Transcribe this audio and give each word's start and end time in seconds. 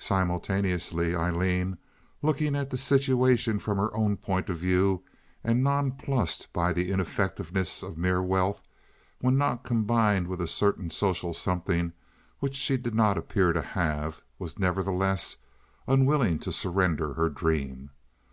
Simultaneously 0.00 1.14
Aileen, 1.14 1.78
looking 2.20 2.56
at 2.56 2.70
the 2.70 2.76
situation 2.76 3.60
from 3.60 3.78
her 3.78 3.94
own 3.96 4.16
point 4.16 4.50
of 4.50 4.56
view 4.58 5.04
and 5.44 5.62
nonplussed 5.62 6.52
by 6.52 6.72
the 6.72 6.90
ineffectiveness 6.90 7.80
of 7.80 7.96
mere 7.96 8.20
wealth 8.20 8.60
when 9.20 9.38
not 9.38 9.62
combined 9.62 10.26
with 10.26 10.40
a 10.40 10.48
certain 10.48 10.90
social 10.90 11.32
something 11.32 11.92
which 12.40 12.56
she 12.56 12.76
did 12.76 12.96
not 12.96 13.16
appear 13.16 13.52
to 13.52 13.62
have, 13.62 14.20
was, 14.36 14.58
nevertheless, 14.58 15.36
unwilling 15.86 16.40
to 16.40 16.50
surrender 16.50 17.14
her 17.14 17.28
dream. 17.28 17.90